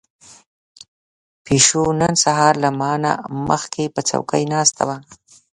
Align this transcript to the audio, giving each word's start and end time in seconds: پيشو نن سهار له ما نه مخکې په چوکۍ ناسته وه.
پيشو 1.45 1.83
نن 2.01 2.13
سهار 2.23 2.53
له 2.63 2.69
ما 2.79 2.91
نه 3.03 3.11
مخکې 3.49 3.83
په 3.93 4.01
چوکۍ 4.09 4.43
ناسته 4.53 4.81
وه. 4.87 4.97